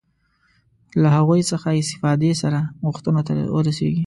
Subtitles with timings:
[1.01, 3.99] له هغوی څخه استفادې سره غوښتنو ته ورسېږي.